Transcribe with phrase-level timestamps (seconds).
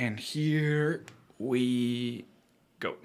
[0.00, 1.02] And here
[1.38, 2.24] we
[2.80, 2.96] go.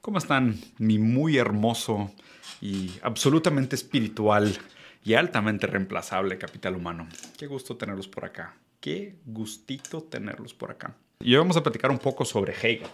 [0.00, 2.10] ¿Cómo están, mi muy hermoso
[2.60, 4.58] y absolutamente espiritual
[5.04, 7.08] y altamente reemplazable capital humano?
[7.38, 8.56] Qué gusto tenerlos por acá.
[8.80, 10.96] Qué gustito tenerlos por acá.
[11.20, 12.88] Y hoy vamos a platicar un poco sobre Hegel.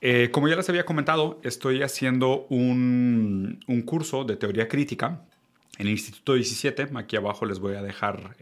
[0.00, 5.22] Eh, como ya les había comentado, estoy haciendo un, un curso de teoría crítica
[5.78, 6.88] en el Instituto 17.
[6.94, 8.36] Aquí abajo les voy a dejar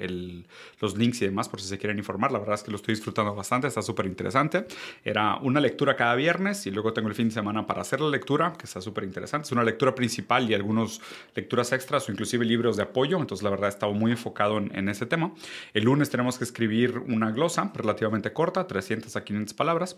[0.81, 2.33] los links y demás por si se quieren informar.
[2.33, 4.67] La verdad es que lo estoy disfrutando bastante, está súper interesante.
[5.05, 8.09] Era una lectura cada viernes y luego tengo el fin de semana para hacer la
[8.09, 9.47] lectura, que está súper interesante.
[9.47, 11.01] Es una lectura principal y algunas
[11.35, 13.19] lecturas extras o inclusive libros de apoyo.
[13.19, 15.33] Entonces, la verdad, he estado muy enfocado en, en ese tema.
[15.73, 19.97] El lunes tenemos que escribir una glosa relativamente corta, 300 a 500 palabras.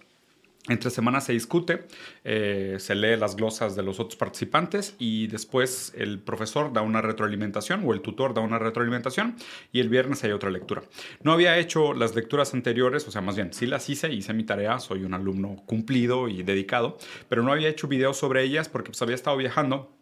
[0.68, 1.86] Entre semanas se discute,
[2.24, 7.00] eh, se lee las glosas de los otros participantes y después el profesor da una
[7.00, 9.36] retroalimentación o el tutor da una retroalimentación
[9.72, 10.82] y el viernes hay otra lectura.
[11.22, 14.42] No había hecho las lecturas anteriores, o sea, más bien sí las hice, hice mi
[14.42, 16.98] tarea, soy un alumno cumplido y dedicado,
[17.28, 19.96] pero no había hecho videos sobre ellas porque pues había estado viajando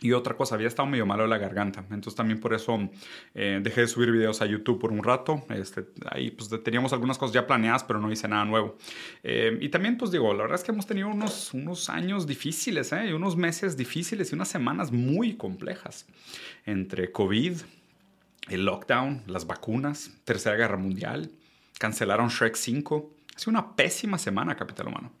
[0.00, 1.80] y otra cosa, había estado medio malo de la garganta.
[1.90, 2.90] Entonces también por eso
[3.34, 5.44] eh, dejé de subir videos a YouTube por un rato.
[5.50, 8.76] Este, ahí pues teníamos algunas cosas ya planeadas, pero no hice nada nuevo.
[9.22, 12.92] Eh, y también pues digo, la verdad es que hemos tenido unos, unos años difíciles,
[12.92, 13.08] ¿eh?
[13.10, 16.06] y unos meses difíciles y unas semanas muy complejas.
[16.66, 17.58] Entre COVID,
[18.48, 21.30] el lockdown, las vacunas, Tercera Guerra Mundial,
[21.78, 23.10] cancelaron Shrek 5.
[23.36, 25.12] Ha una pésima semana, Capital Humano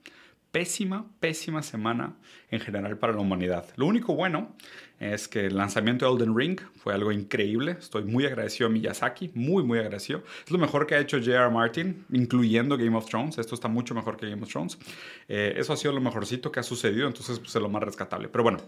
[0.54, 2.14] pésima, pésima semana
[2.48, 3.66] en general para la humanidad.
[3.74, 4.54] Lo único bueno
[5.00, 7.72] es que el lanzamiento de Elden Ring fue algo increíble.
[7.72, 10.22] Estoy muy agradecido a Miyazaki, muy, muy agradecido.
[10.44, 11.50] Es lo mejor que ha hecho J.R.
[11.50, 13.36] Martin, incluyendo Game of Thrones.
[13.36, 14.78] Esto está mucho mejor que Game of Thrones.
[15.26, 18.28] Eh, eso ha sido lo mejorcito que ha sucedido, entonces pues, es lo más rescatable.
[18.28, 18.60] Pero bueno,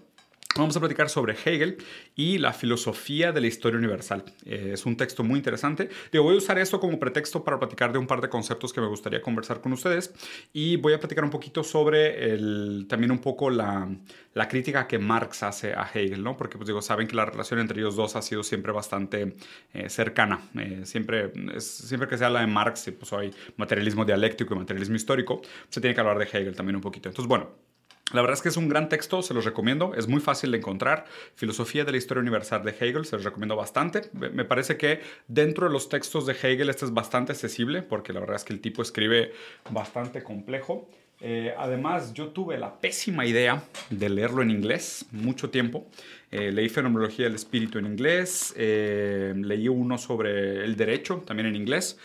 [0.58, 1.76] Vamos a platicar sobre Hegel
[2.14, 4.24] y la filosofía de la historia universal.
[4.46, 5.90] Eh, es un texto muy interesante.
[6.12, 8.80] Yo voy a usar esto como pretexto para platicar de un par de conceptos que
[8.80, 10.14] me gustaría conversar con ustedes
[10.54, 13.88] y voy a platicar un poquito sobre el, también un poco la,
[14.32, 16.36] la, crítica que Marx hace a Hegel, ¿no?
[16.36, 19.36] Porque pues digo, saben que la relación entre ellos dos ha sido siempre bastante
[19.74, 20.40] eh, cercana.
[20.58, 25.42] Eh, siempre, siempre que se habla de Marx, pues hay materialismo dialéctico y materialismo histórico,
[25.68, 27.08] se tiene que hablar de Hegel también un poquito.
[27.08, 27.65] Entonces, bueno.
[28.12, 30.58] La verdad es que es un gran texto, se los recomiendo, es muy fácil de
[30.58, 31.06] encontrar.
[31.34, 34.02] Filosofía de la Historia Universal de Hegel, se los recomiendo bastante.
[34.12, 38.20] Me parece que dentro de los textos de Hegel este es bastante accesible, porque la
[38.20, 39.32] verdad es que el tipo escribe
[39.70, 40.88] bastante complejo.
[41.20, 45.88] Eh, además, yo tuve la pésima idea de leerlo en inglés mucho tiempo.
[46.30, 51.56] Eh, leí Fenomenología del Espíritu en inglés, eh, leí uno sobre el derecho también en
[51.56, 51.98] inglés,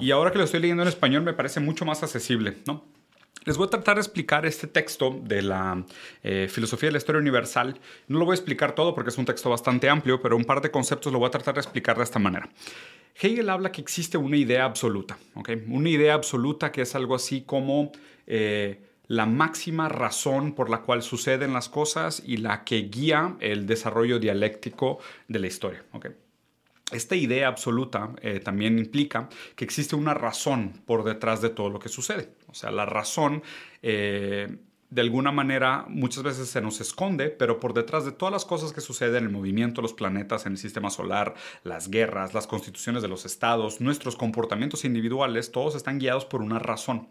[0.00, 2.95] y ahora que lo estoy leyendo en español me parece mucho más accesible, ¿no?
[3.46, 5.84] Les voy a tratar de explicar este texto de la
[6.24, 7.78] eh, filosofía de la historia universal.
[8.08, 10.60] No lo voy a explicar todo porque es un texto bastante amplio, pero un par
[10.60, 12.48] de conceptos lo voy a tratar de explicar de esta manera.
[13.14, 15.64] Hegel habla que existe una idea absoluta, ¿okay?
[15.68, 17.92] una idea absoluta que es algo así como
[18.26, 23.68] eh, la máxima razón por la cual suceden las cosas y la que guía el
[23.68, 24.98] desarrollo dialéctico
[25.28, 25.84] de la historia.
[25.92, 26.10] ¿okay?
[26.92, 31.80] Esta idea absoluta eh, también implica que existe una razón por detrás de todo lo
[31.80, 32.30] que sucede.
[32.46, 33.42] O sea, la razón
[33.82, 34.56] eh,
[34.90, 38.72] de alguna manera muchas veces se nos esconde, pero por detrás de todas las cosas
[38.72, 43.02] que suceden, el movimiento de los planetas en el sistema solar, las guerras, las constituciones
[43.02, 47.08] de los estados, nuestros comportamientos individuales, todos están guiados por una razón.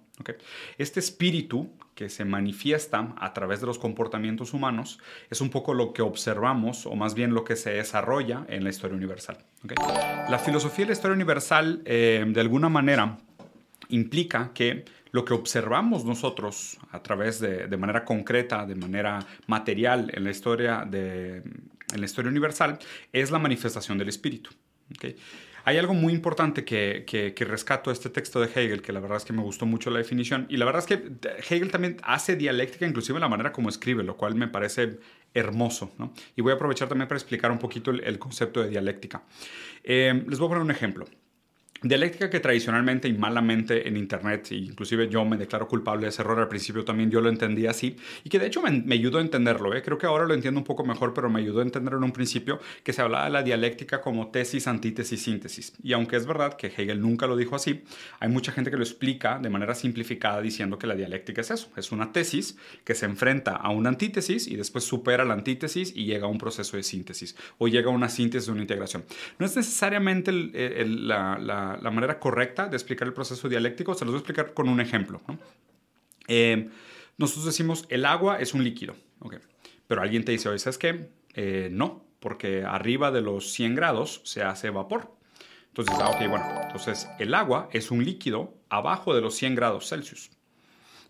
[0.78, 5.00] Este espíritu que se manifiesta a través de los comportamientos humanos
[5.30, 8.70] es un poco lo que observamos, o más bien lo que se desarrolla en la
[8.70, 9.38] historia universal.
[10.30, 13.18] La filosofía de la historia universal, eh, de alguna manera,
[13.90, 20.12] implica que lo que observamos nosotros a través de, de manera concreta, de manera material
[20.14, 22.78] en la historia, de, en la historia universal,
[23.14, 24.50] es la manifestación del espíritu.
[24.94, 25.16] ¿okay?
[25.64, 29.16] Hay algo muy importante que, que, que, rescato este texto de Hegel, que la verdad
[29.16, 31.14] es que me gustó mucho la definición, y la verdad es que
[31.50, 35.00] Hegel también hace dialéctica, inclusive en la manera como escribe, lo cual me parece
[35.34, 35.94] hermoso.
[35.98, 36.14] ¿no?
[36.36, 39.24] Y voy a aprovechar también para explicar un poquito el, el concepto de dialéctica.
[39.82, 41.06] Eh, les voy a poner un ejemplo.
[41.86, 46.24] Dialéctica que tradicionalmente y malamente en Internet, e inclusive yo me declaro culpable de ese
[46.24, 49.20] error al principio también, yo lo entendía así, y que de hecho me, me ayudó
[49.20, 49.84] a entenderlo, ¿eh?
[49.84, 52.12] creo que ahora lo entiendo un poco mejor, pero me ayudó a entenderlo en un
[52.12, 55.74] principio, que se hablaba de la dialéctica como tesis, antítesis, síntesis.
[55.84, 57.84] Y aunque es verdad que Hegel nunca lo dijo así,
[58.20, 61.70] hay mucha gente que lo explica de manera simplificada diciendo que la dialéctica es eso,
[61.78, 66.06] es una tesis que se enfrenta a una antítesis y después supera la antítesis y
[66.06, 69.06] llega a un proceso de síntesis, o llega a una síntesis de una integración.
[69.38, 73.94] No es necesariamente el, el, la, la la, manera correcta de explicar el proceso dialéctico,
[73.94, 75.22] se los voy a explicar con un ejemplo.
[76.28, 76.70] Eh,
[77.18, 78.96] nosotros decimos, el agua es un líquido,
[79.88, 81.10] pero alguien te dice, oye, ¿sabes qué?
[81.34, 85.16] Eh, no, porque arriba de los 100 grados se hace vapor.
[85.68, 89.90] Entonces, ah, ok, bueno, entonces el agua es un líquido abajo de los 100 grados
[89.90, 90.32] Celsius.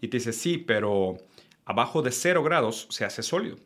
[0.01, 1.17] Y te dice, sí, pero
[1.65, 3.57] abajo de 0 grados se hace sólido.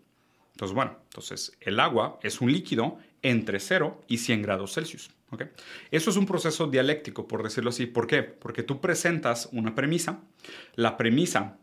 [0.52, 5.12] Entonces, bueno, entonces el agua es un líquido entre 0 y 100 grados Celsius.
[5.32, 5.48] ¿okay?
[5.92, 7.86] Eso es un proceso dialéctico, por decirlo así.
[7.86, 8.24] ¿Por qué?
[8.24, 10.22] Porque tú presentas una premisa,
[10.76, 11.58] la premisa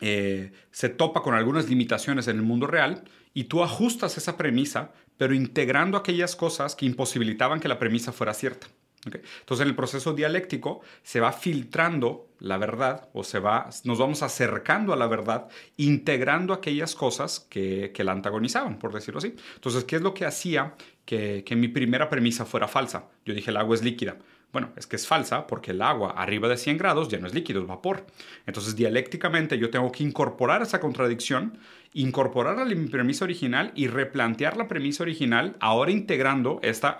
[0.00, 4.92] eh, se topa con algunas limitaciones en el mundo real y tú ajustas esa premisa,
[5.16, 8.66] pero integrando aquellas cosas que imposibilitaban que la premisa fuera cierta.
[9.06, 14.22] Entonces, en el proceso dialéctico se va filtrando la verdad o se va, nos vamos
[14.22, 19.34] acercando a la verdad, integrando aquellas cosas que, la antagonizaban, por decirlo así.
[19.54, 20.74] Entonces, ¿qué es lo que hacía
[21.04, 23.08] que, que mi primera premisa fuera falsa?
[23.24, 24.16] Yo dije, el agua es líquida.
[24.52, 27.34] Bueno, es que es falsa porque el agua arriba de 100 grados ya no es
[27.34, 28.06] líquido, es vapor.
[28.46, 31.58] Entonces, dialécticamente yo tengo que incorporar esa contradicción,
[31.92, 36.96] incorporar mi premisa original y replantear la premisa original, ahora integrando esta,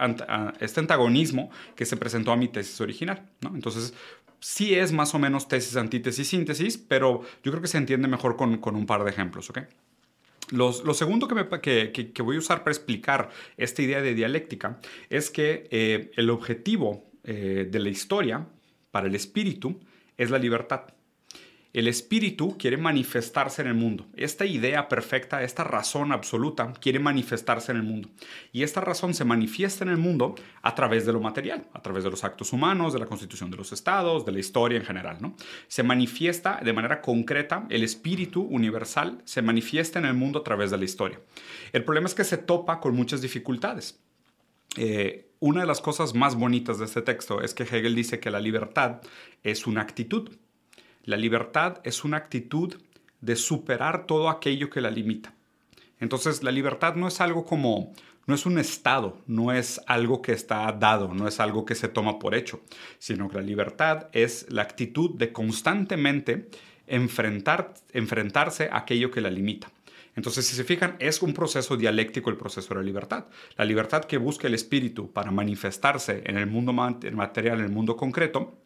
[0.60, 3.22] este antagonismo que se presentó a mi tesis original.
[3.54, 3.94] Entonces,
[4.40, 8.37] sí es más o menos tesis, antítesis, síntesis, pero yo creo que se entiende mejor
[8.37, 9.49] con, un par de ejemplos.
[9.50, 9.60] ¿ok?
[10.52, 14.78] lo segundo que, voy a usar para explicar esta idea de dialéctica
[15.10, 18.46] es que eh, el objetivo eh, de la historia
[18.90, 19.81] para el espíritu
[20.17, 20.84] es la libertad.
[21.76, 24.06] El espíritu quiere manifestarse en el mundo.
[24.14, 28.08] Esta idea perfecta, esta razón absoluta, quiere manifestarse en el mundo.
[28.50, 32.05] Y esta razón se manifiesta en el mundo a través de lo material, a través
[32.05, 35.19] de los actos humanos, de la constitución de los estados, de la historia en general.
[35.20, 35.37] ¿no?
[35.69, 40.70] Se manifiesta de manera concreta, el espíritu universal se manifiesta en el mundo a través
[40.70, 41.20] de la historia.
[41.75, 44.00] El problema es que se topa con muchas dificultades.
[44.78, 48.31] Eh, una de las cosas más bonitas de este texto es que Hegel dice que
[48.31, 49.00] la libertad
[49.43, 50.31] es una actitud.
[51.05, 52.75] La libertad es una actitud
[53.21, 55.35] de superar todo aquello que la limita.
[56.00, 57.93] Entonces, la libertad no es algo como,
[58.27, 61.88] no es un estado, no es algo que está dado, no es algo que se
[61.88, 62.61] toma por hecho,
[62.99, 66.49] sino que la libertad es la actitud de constantemente
[66.87, 69.71] enfrentar, enfrentarse a aquello que la limita.
[70.16, 73.26] Entonces, si se fijan, es un proceso dialéctico el proceso de la libertad.
[73.56, 77.96] La libertad que busca el espíritu para manifestarse en el mundo material, en el mundo
[77.96, 78.58] concreto,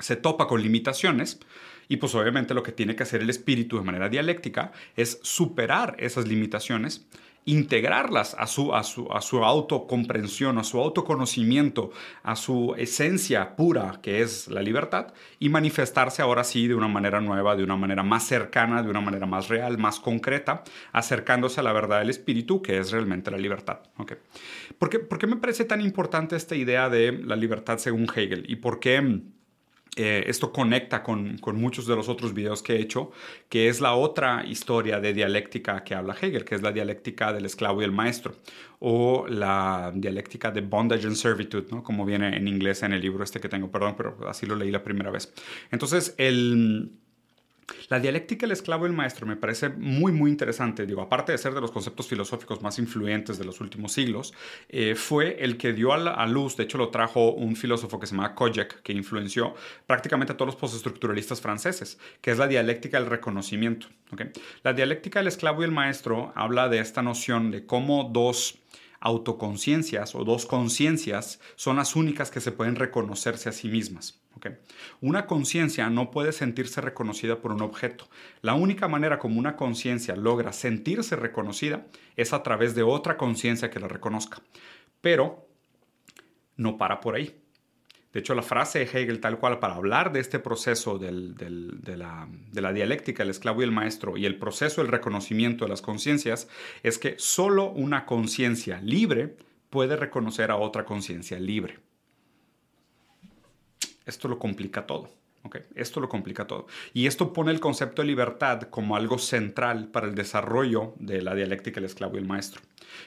[0.00, 1.40] se topa con limitaciones
[1.88, 5.94] y pues obviamente lo que tiene que hacer el espíritu de manera dialéctica es superar
[5.98, 7.06] esas limitaciones
[7.46, 11.92] integrarlas a su, a su, a su autocomprensión, a su autoconocimiento,
[12.24, 17.20] a su esencia pura, que es la libertad, y manifestarse ahora sí de una manera
[17.20, 21.62] nueva, de una manera más cercana, de una manera más real, más concreta, acercándose a
[21.62, 23.78] la verdad del espíritu, que es realmente la libertad.
[23.96, 24.18] ¿Okay?
[24.76, 28.44] ¿Por, qué, ¿Por qué me parece tan importante esta idea de la libertad según Hegel?
[28.48, 29.22] ¿Y por qué...
[29.98, 33.12] Eh, esto conecta con, muchos de los otros videos que he hecho,
[33.48, 37.46] que es la otra historia de dialéctica que habla Hegel, que es la dialéctica del
[37.46, 38.34] esclavo y el maestro,
[38.78, 41.82] o la dialéctica de bondage and servitude, ¿no?
[41.82, 44.70] como viene en inglés en el libro este que tengo, perdón, pero así lo leí
[44.70, 45.32] la primera vez.
[45.70, 46.92] Entonces, el
[47.88, 50.86] la dialéctica del esclavo y el maestro me parece muy, muy interesante.
[50.86, 54.34] Digo, aparte de ser de los conceptos filosóficos más influyentes de los últimos siglos,
[54.68, 58.14] eh, fue el que dio a, luz, de hecho lo trajo un filósofo que se
[58.14, 59.54] llama Kojek, que influenció
[59.86, 63.88] prácticamente a todos los postestructuralistas franceses, que es la dialéctica del reconocimiento.
[64.62, 68.58] La dialéctica del esclavo y el maestro habla de esta noción de cómo dos
[69.00, 74.20] autoconciencias o dos conciencias son las únicas que se pueden reconocerse a sí mismas.
[75.00, 78.08] Una conciencia no puede sentirse reconocida por un objeto.
[78.42, 83.70] La única manera como una conciencia logra sentirse reconocida es a través de otra conciencia
[83.70, 84.42] que la reconozca.
[85.00, 85.48] Pero
[86.56, 87.42] no para por ahí.
[88.12, 92.26] De hecho, la frase de Hegel tal cual para hablar de este proceso de, la,
[92.30, 95.82] de, la, dialéctica, el esclavo y el maestro, y el proceso del reconocimiento de las
[95.82, 96.48] conciencias,
[96.82, 99.36] es que solo una conciencia libre
[99.68, 101.78] puede reconocer a otra conciencia libre.
[104.06, 105.10] Esto lo complica todo.
[105.46, 105.62] Okay.
[105.76, 106.66] Esto lo complica todo.
[106.92, 111.36] Y esto pone el concepto de libertad como algo central para el desarrollo de la
[111.36, 112.60] dialéctica del esclavo y el maestro.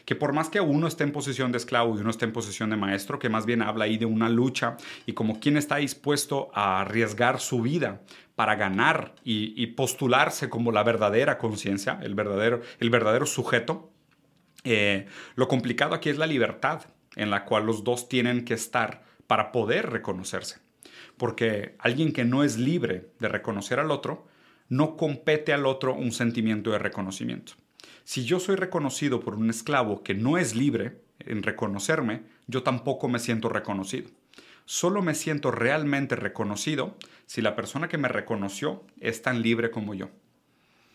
[0.06, 2.70] Que por más que uno esté en posición de esclavo y uno esté en posición
[2.70, 6.50] de maestro, que más bien habla ahí de una lucha y como quien está dispuesto
[6.54, 8.02] a arriesgar su vida
[8.36, 13.92] para ganar y, postularse como la verdadera conciencia, el verdadero, el verdadero sujeto,
[14.64, 16.84] eh, lo complicado aquí es la libertad
[17.18, 20.69] en la cual los dos tienen que estar para poder reconocerse
[21.20, 24.26] porque alguien que no es libre de reconocer al otro,
[24.70, 27.54] no compete al otro un sentimiento de reconocimiento.
[28.04, 33.08] Si yo soy reconocido por un esclavo que no es libre en reconocerme, yo tampoco
[33.08, 34.10] me siento reconocido.
[34.66, 36.96] Solo me siento realmente reconocido
[37.26, 40.10] si la persona que me reconoció es tan libre como yo.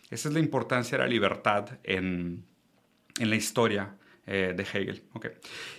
[0.09, 2.45] Esa es la importancia de la libertad en,
[3.19, 3.95] en la historia
[4.27, 5.03] eh, de Hegel.
[5.13, 5.31] Okay.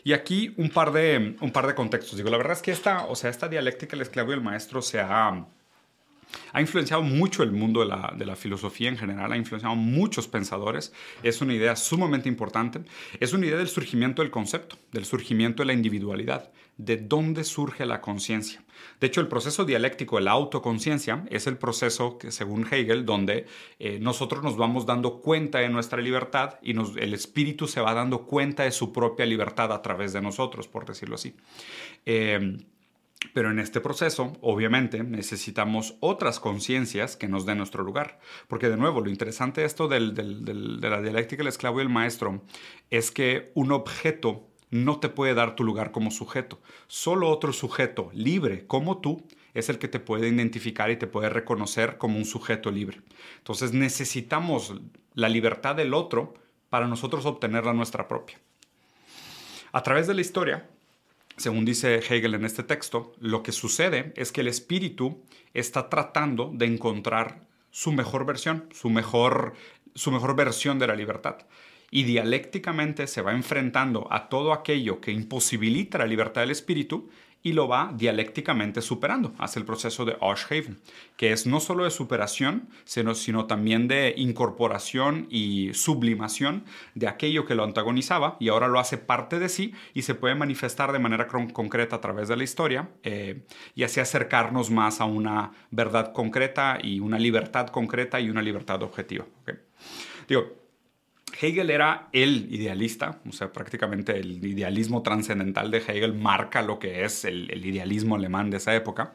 [0.04, 2.16] Y aquí un par, de, un par de contextos.
[2.16, 4.82] Digo, la verdad es que esta, o sea, esta dialéctica del esclavo y el maestro
[4.82, 5.46] se ha
[6.52, 10.92] ha influenciado mucho el mundo de la, filosofía en general, ha influenciado muchos pensadores.
[11.22, 12.80] Es una idea sumamente importante.
[13.20, 17.86] Es una idea del surgimiento del concepto, del surgimiento de la individualidad, de dónde surge
[17.86, 18.62] la conciencia.
[19.00, 23.46] De hecho, el proceso dialéctico de la autoconciencia es el proceso que, según Hegel, donde
[23.78, 28.26] eh, nosotros nos vamos dando cuenta de nuestra libertad y el espíritu se va dando
[28.26, 31.34] cuenta de su propia libertad a través de nosotros, por decirlo así.
[32.04, 32.58] Eh,
[33.34, 38.18] pero en este proceso, obviamente, necesitamos otras conciencias que nos den nuestro lugar.
[38.48, 42.42] Porque de nuevo, lo interesante esto de la dialéctica del esclavo y el maestro
[42.90, 46.60] es que un objeto no te puede dar tu lugar como sujeto.
[46.86, 51.28] Solo otro sujeto libre como tú es el que te puede identificar y te puede
[51.30, 53.00] reconocer como un sujeto libre.
[53.38, 54.74] Entonces necesitamos
[55.14, 56.34] la libertad del otro
[56.68, 58.38] para nosotros obtener la nuestra propia.
[59.72, 60.68] A través de la historia,
[61.36, 66.50] según dice Hegel en este texto, lo que sucede es que el espíritu está tratando
[66.54, 69.54] de encontrar su mejor versión, su mejor,
[69.94, 71.38] su mejor versión de la libertad.
[71.90, 77.10] Y dialécticamente se va enfrentando a todo aquello que imposibilita la libertad del espíritu
[77.42, 79.32] y lo va dialécticamente superando.
[79.38, 80.80] Hace el proceso de Oshhaven,
[81.16, 86.64] que es no solo de superación, sino, sino también de incorporación y sublimación
[86.94, 90.34] de aquello que lo antagonizaba y ahora lo hace parte de sí y se puede
[90.34, 95.04] manifestar de manera concreta a través de la historia eh, y así acercarnos más a
[95.04, 99.24] una verdad concreta y una libertad concreta y una libertad objetiva.
[100.28, 100.65] Digo,
[101.40, 107.04] Hegel era el idealista, o sea, prácticamente el idealismo trascendental de Hegel marca lo que
[107.04, 109.12] es el, idealismo alemán de esa época.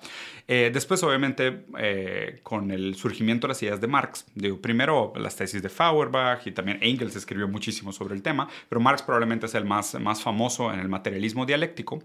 [0.48, 5.36] Eh, después, obviamente, eh, con el surgimiento de las ideas de Marx, digo, primero las
[5.36, 9.56] tesis de Feuerbach y también Engels escribió muchísimo sobre el tema, pero Marx probablemente es
[9.56, 12.04] el más, más famoso en el materialismo dialéctico,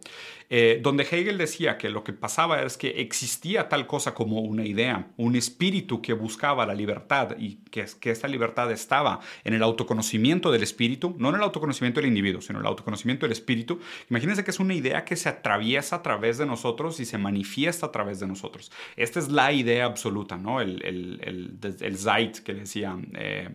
[0.49, 4.65] eh, donde Hegel decía que lo que pasaba es que existía tal cosa como una
[4.65, 9.63] idea, un espíritu que buscaba la libertad y que, que esta libertad estaba en el
[9.63, 13.33] autoconocimiento autoconocimiento del espíritu, no en el autoconocimiento del individuo, sino en el autoconocimiento del
[13.33, 13.81] espíritu.
[14.11, 17.87] Imagínense que es una idea que se atraviesa a través de nosotros y se manifiesta
[17.87, 18.71] a través de nosotros.
[18.97, 20.61] Esta es la idea absoluta, ¿no?
[20.61, 22.97] El, el, el, Zeit que decía...
[23.15, 23.51] Eh,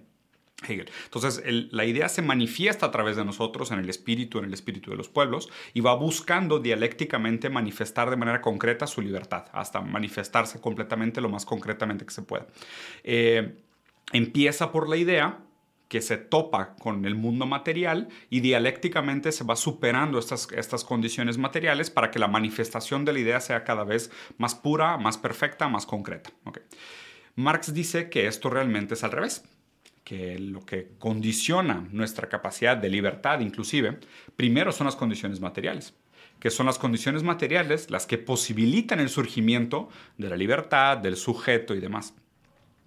[0.63, 0.91] Hegel.
[1.05, 1.41] Entonces,
[1.72, 4.96] la idea se manifiesta a través de nosotros en el espíritu, en el espíritu de
[4.96, 11.20] los pueblos, y va buscando dialécticamente manifestar de manera concreta su libertad, hasta manifestarse completamente
[11.20, 12.46] lo más concretamente que se pueda.
[13.03, 13.55] Eh,
[14.13, 15.39] empieza por la idea,
[15.91, 21.38] que se topa con el mundo material y dialécticamente se va superando estas, estas condiciones
[21.38, 25.67] materiales para que la manifestación de la idea sea cada vez más pura, más perfecta,
[25.67, 26.29] más concreta.
[27.36, 29.43] Marx dice que esto realmente es al revés,
[30.05, 34.00] que lo que condiciona nuestra capacidad de libertad inclusive,
[34.38, 35.93] primero son las condiciones materiales
[36.39, 41.75] que son las condiciones materiales las que posibilitan el surgimiento de la libertad, del sujeto
[41.75, 42.15] y demás.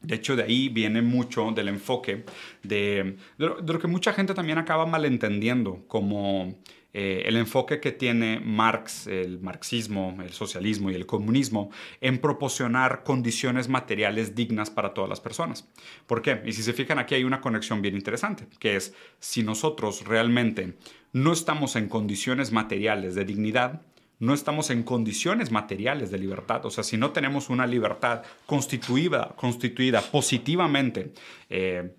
[0.04, 2.24] De hecho, de ahí viene mucho del enfoque
[2.62, 6.54] de, lo, que mucha gente también acaba malentendiendo como
[6.92, 11.70] eh, el enfoque que tiene Marx, el marxismo, el socialismo y el comunismo
[12.00, 15.68] en proporcionar condiciones materiales dignas para todas las personas.
[16.06, 16.42] ¿Por qué?
[16.44, 20.76] Y si se fijan aquí hay una conexión bien interesante, que es si nosotros realmente
[21.12, 23.82] no estamos en condiciones materiales de dignidad,
[24.18, 26.64] no estamos en condiciones materiales de libertad.
[26.66, 31.12] O sea, si no tenemos una libertad constituida, constituida positivamente,
[31.50, 31.94] eh,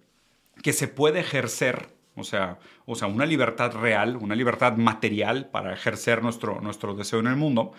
[0.62, 5.74] que se puede ejercer, o sea, o sea, una libertad real, una libertad material para
[5.74, 7.74] ejercer nuestro, nuestro deseo en el mundo,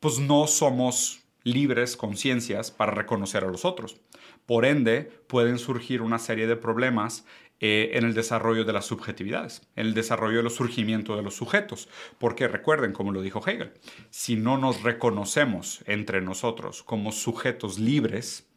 [0.00, 4.00] pues no somos libres conciencias para reconocer a los otros.
[4.46, 7.24] Por ende, pueden surgir una serie de problemas
[7.64, 11.36] eh, en el desarrollo de las subjetividades, en el desarrollo de los surgimientos de los
[11.36, 11.88] sujetos.
[12.18, 13.72] Porque recuerden, como lo dijo Hegel,
[14.10, 18.48] si no nos reconocemos entre nosotros como sujetos libres,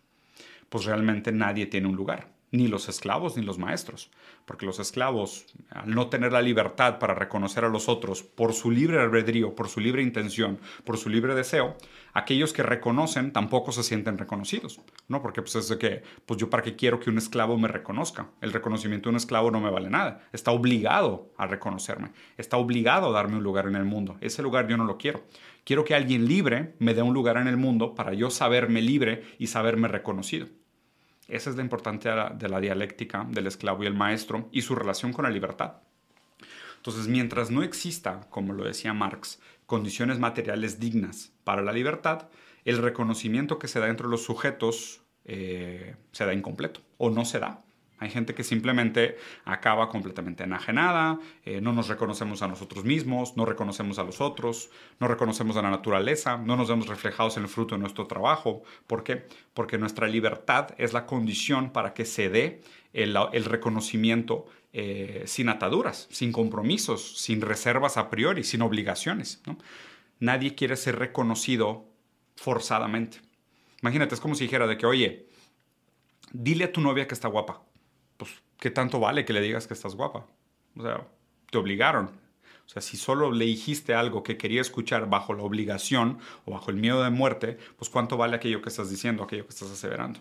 [0.69, 4.11] pues realmente nadie tiene un lugar ni los esclavos ni los maestros,
[4.45, 8.71] porque los esclavos, al no tener la libertad para reconocer a los otros por su
[8.71, 11.75] libre albedrío, por su libre intención, por su libre deseo,
[12.13, 15.21] aquellos que reconocen tampoco se sienten reconocidos, ¿no?
[15.21, 18.53] Porque pues es que, pues yo para qué quiero que un esclavo me reconozca, el
[18.53, 23.11] reconocimiento de un esclavo no me vale nada, está obligado a reconocerme, está obligado a
[23.11, 25.23] darme un lugar en el mundo, ese lugar yo no lo quiero.
[25.63, 29.23] Quiero que alguien libre me dé un lugar en el mundo para yo saberme libre
[29.39, 30.47] y saberme reconocido.
[31.27, 35.11] Esa es la importancia de la dialéctica del esclavo y el maestro y su relación
[35.11, 35.77] con la libertad.
[36.77, 42.29] Entonces, mientras no exista, como lo decía Marx, condiciones materiales dignas para la libertad,
[42.63, 47.39] el reconocimiento que se da entre los sujetos eh, se da incompleto o no se
[47.39, 47.64] da.
[47.97, 53.45] Hay gente que simplemente acaba completamente enajenada, eh, no nos reconocemos a nosotros mismos, no
[53.45, 57.49] reconocemos a los otros, no reconocemos a la naturaleza, no nos vemos reflejados en el
[57.49, 58.63] fruto de nuestro trabajo.
[58.85, 59.25] ¿Por qué?
[59.53, 62.61] Porque nuestra libertad es la condición para que se dé
[62.91, 69.41] el, reconocimiento eh, sin ataduras, sin compromisos, sin reservas a priori, sin obligaciones.
[70.19, 71.85] Nadie quiere ser reconocido
[72.35, 73.21] forzadamente.
[73.81, 75.27] Imagínate, es como si dijera de que, oye,
[76.33, 77.61] dile a tu novia que está guapa
[78.65, 80.25] ¿qué tanto vale que le digas que estás guapa?
[80.75, 81.05] O sea,
[81.51, 82.07] te obligaron.
[82.07, 86.71] O sea, si solo le dijiste algo que quería escuchar bajo la obligación o bajo
[86.71, 90.19] el miedo de muerte, pues cuánto vale aquello que estás diciendo, aquello que estás aseverando.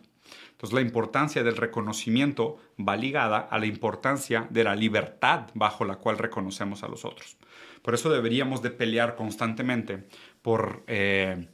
[0.50, 5.96] Entonces, la importancia del reconocimiento va ligada a la importancia de la libertad bajo la
[5.96, 7.38] cual reconocemos a los otros.
[7.80, 10.06] Por eso deberíamos de pelear constantemente
[10.42, 11.48] por eh,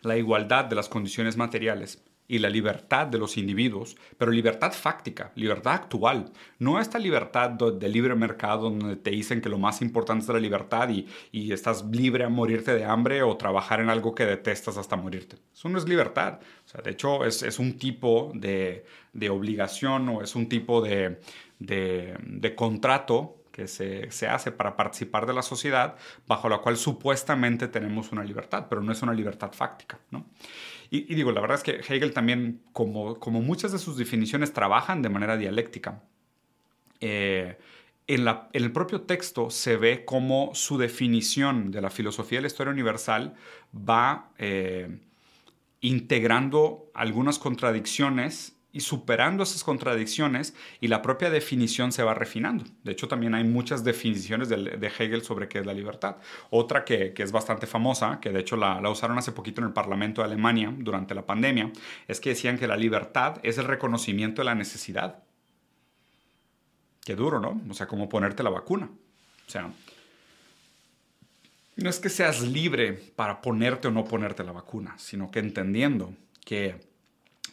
[0.00, 5.32] la igualdad de las condiciones materiales y la libertad de los individuos, pero libertad fáctica,
[5.34, 10.22] libertad actual, no esta libertad de libre mercado donde te dicen que lo más importante
[10.22, 14.24] es la libertad y, estás libre a morirte de hambre o trabajar en algo que
[14.24, 15.38] detestas hasta morirte.
[15.52, 16.38] Eso no es libertad.
[16.64, 18.84] O sea, de hecho, es, un tipo de,
[19.28, 21.18] obligación o es un tipo de,
[21.58, 27.68] de contrato que se, se, hace para participar de la sociedad, bajo la cual supuestamente
[27.68, 29.98] tenemos una libertad, pero no es una libertad fáctica.
[30.10, 30.26] ¿no?
[30.90, 35.02] Y, digo, la verdad es que Hegel también, como, como muchas de sus definiciones, trabajan
[35.02, 36.02] de manera dialéctica.
[37.00, 37.56] Eh,
[38.08, 42.42] en, la, en, el propio texto se ve cómo su definición de la filosofía de
[42.42, 43.34] la historia universal
[43.72, 44.98] va eh,
[45.80, 52.64] integrando algunas contradicciones y superando esas contradicciones y la propia definición se va refinando.
[52.84, 56.16] De hecho, también hay muchas definiciones de, Hegel sobre qué es la libertad.
[56.50, 60.20] Otra que, es bastante famosa, que de hecho la, usaron hace poquito en el Parlamento
[60.20, 61.72] de Alemania durante la pandemia,
[62.06, 65.22] es que decían que la libertad es el reconocimiento de la necesidad.
[67.04, 67.60] Qué duro, ¿no?
[67.68, 68.88] O sea, como ponerte la vacuna.
[69.46, 69.70] O sea,
[71.76, 76.14] no es que seas libre para ponerte o no ponerte la vacuna, sino que entendiendo
[76.44, 76.89] que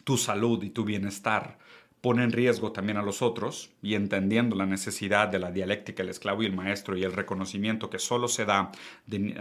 [0.08, 1.58] tu salud y tu bienestar
[2.00, 6.08] pone en riesgo también a los otros y entendiendo la necesidad de la dialéctica, el
[6.08, 8.72] esclavo y el maestro y el reconocimiento que solo se da
[9.06, 9.36] de,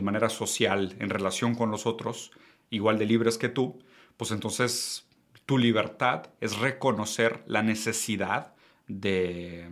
[0.00, 2.30] manera social en relación con los otros,
[2.70, 3.80] igual de libres que tú,
[4.16, 5.08] pues entonces
[5.44, 8.54] tu libertad es reconocer la necesidad
[8.86, 9.68] de,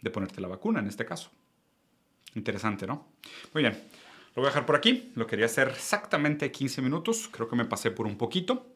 [0.00, 1.30] de ponerte la vacuna en este caso.
[2.34, 3.08] Interesante, ¿no?
[3.52, 3.74] Muy bien,
[4.34, 5.12] lo voy a dejar por aquí.
[5.16, 7.28] Lo quería hacer exactamente 15 minutos.
[7.30, 8.75] Creo que me pasé por un poquito.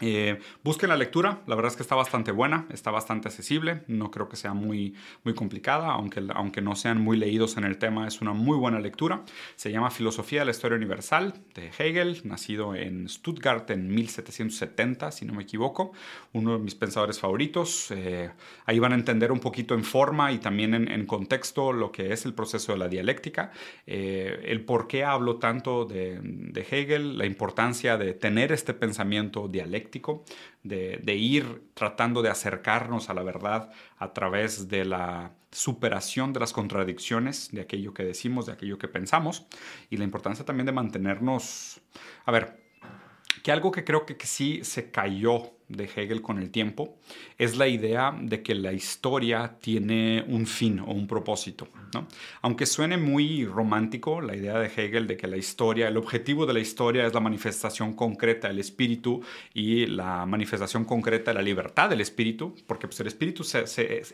[0.00, 4.10] Eh, busquen la lectura, la verdad es que está bastante buena, está bastante accesible, no
[4.10, 8.06] creo que sea muy, muy complicada, aunque, aunque no sean muy leídos en el tema,
[8.06, 9.22] es una muy buena lectura.
[9.56, 15.26] Se llama Filosofía de la Historia Universal de Hegel, nacido en Stuttgart en 1770, si
[15.26, 15.92] no me equivoco,
[16.32, 17.90] uno de mis pensadores favoritos.
[17.90, 18.30] Eh,
[18.64, 22.24] ahí van a entender un poquito en forma y también en, contexto lo que es
[22.24, 23.50] el proceso de la dialéctica,
[23.86, 29.48] eh, el por qué hablo tanto de, de Hegel, la importancia de tener este pensamiento
[29.48, 29.89] dialéctico
[30.62, 36.52] de, ir tratando de acercarnos a la verdad a través de la superación de las
[36.52, 39.46] contradicciones de aquello que decimos, de aquello que pensamos,
[39.90, 41.80] y la importancia también de mantenernos,
[42.24, 42.60] a ver,
[43.42, 46.98] que algo que creo que, que sí se cayó de Hegel con el tiempo
[47.38, 51.68] es la idea de que la historia tiene un fin o un propósito.
[51.94, 52.06] ¿no?
[52.42, 56.54] Aunque suene muy romántico la idea de Hegel de que la historia, el objetivo de
[56.54, 59.22] la historia es la manifestación concreta del espíritu
[59.54, 63.44] y la manifestación concreta de la libertad del espíritu, porque pues, el espíritu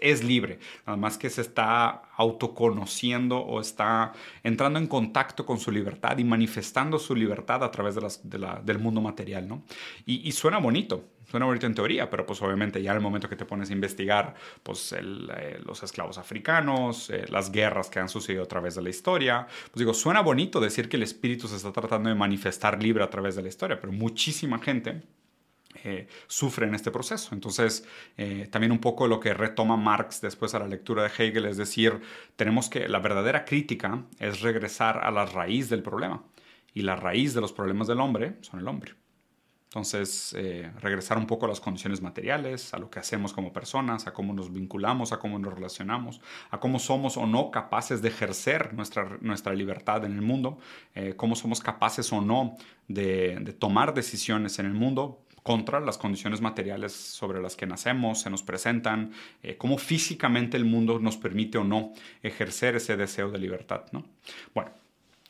[0.00, 5.70] es libre, nada más que se está autoconociendo o está entrando en contacto con su
[5.70, 9.48] libertad y manifestando su libertad a través del mundo material.
[9.48, 9.62] ¿no?
[10.06, 11.04] y suena bonito,
[11.36, 13.74] Suena bonito en teoría, pero pues obviamente ya en el momento que te pones a
[13.74, 15.02] investigar pues eh,
[15.62, 19.74] los esclavos africanos, eh, las guerras que han sucedido a través de la historia, pues
[19.74, 23.36] digo, suena bonito decir que el espíritu se está tratando de manifestar libre a través
[23.36, 25.02] de la historia, pero muchísima gente
[25.84, 27.34] eh, sufre en este proceso.
[27.34, 27.86] Entonces,
[28.50, 32.00] también un poco lo que retoma Marx después a la lectura de Hegel es decir,
[32.36, 36.24] tenemos que, la verdadera crítica es regresar a la raíz del problema.
[36.72, 38.94] Y la raíz de los problemas del hombre son el hombre.
[39.76, 44.06] Entonces, eh, regresar un poco a las condiciones materiales, a lo que hacemos como personas,
[44.06, 48.08] a cómo nos vinculamos, a cómo nos relacionamos, a cómo somos o no capaces de
[48.08, 50.56] ejercer nuestra, nuestra libertad en el mundo,
[50.94, 52.56] eh, cómo somos capaces o no
[52.88, 58.30] de, tomar decisiones en el mundo contra las condiciones materiales sobre las que nacemos, se
[58.30, 59.12] nos presentan,
[59.42, 63.84] eh, cómo físicamente el mundo nos permite o no ejercer ese deseo de libertad.
[63.92, 64.06] ¿no?
[64.54, 64.70] Bueno,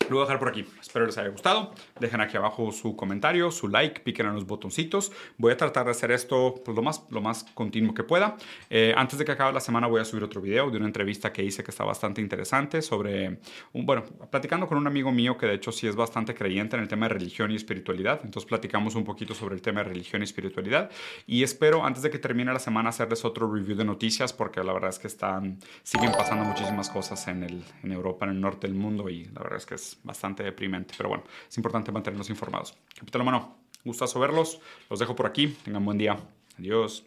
[0.08, 0.64] lo voy a dejar por aquí.
[0.80, 1.72] Espero les haya gustado.
[1.98, 5.12] Dejen aquí abajo su comentario, su like, piquen en los botoncitos.
[5.38, 8.36] Voy a tratar de hacer esto pues, lo, más, lo más continuo que pueda.
[8.70, 11.32] Eh, antes de que acabe la semana voy a subir otro video de una entrevista
[11.32, 13.40] que hice que está bastante interesante sobre,
[13.72, 16.82] un, bueno, platicando con un amigo mío que de hecho sí es bastante creyente en
[16.82, 18.20] el tema de religión y espiritualidad.
[18.24, 20.90] Entonces platicamos un poquito sobre el tema de religión y espiritualidad.
[21.26, 24.72] Y espero antes de que termine la semana hacerles otro review de noticias porque la
[24.72, 28.66] verdad es que están, siguen pasando muchísimas cosas en, el, en Europa, en el norte
[28.66, 30.94] del mundo y la verdad es que bastante deprimente.
[30.96, 32.74] Pero bueno, es importante mantenernos informados.
[32.94, 34.60] Capitán Humano, gustazo verlos.
[34.90, 35.48] Los dejo por aquí.
[35.64, 36.16] Tengan buen día.
[36.58, 37.04] Adiós.